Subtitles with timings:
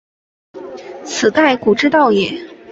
[1.05, 2.33] 此盖古之道也。